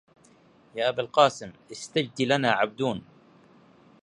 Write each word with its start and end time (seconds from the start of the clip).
يا 0.75 0.89
أبا 0.89 1.01
القاسم 1.01 1.51
إستجد 1.71 2.21
لنا 2.21 2.51
عبدون 2.51 3.03